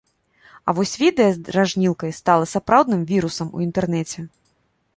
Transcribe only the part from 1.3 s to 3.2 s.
з дражнілкай стала сапраўдным